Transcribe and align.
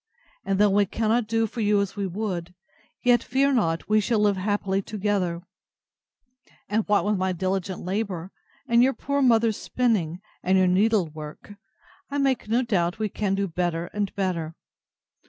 And 0.43 0.57
though 0.57 0.71
we 0.71 0.87
cannot 0.87 1.27
do 1.27 1.45
for 1.45 1.61
you 1.61 1.79
as 1.79 1.95
we 1.95 2.07
would, 2.07 2.55
yet, 3.03 3.21
fear 3.21 3.53
not, 3.53 3.87
we 3.87 4.01
shall 4.01 4.17
live 4.17 4.35
happily 4.35 4.81
together; 4.81 5.43
and 6.67 6.83
what 6.87 7.05
with 7.05 7.17
my 7.17 7.33
diligent 7.33 7.81
labour, 7.81 8.31
and 8.67 8.81
your 8.81 8.93
poor 8.93 9.21
mother's 9.21 9.57
spinning, 9.57 10.19
and 10.41 10.57
your 10.57 10.65
needle 10.65 11.05
work, 11.09 11.51
I 12.09 12.17
make 12.17 12.47
no 12.49 12.63
doubt 12.63 12.97
we 12.97 13.11
shall 13.15 13.35
do 13.35 13.47
better 13.47 13.91
and 13.93 14.11
better. 14.15 14.55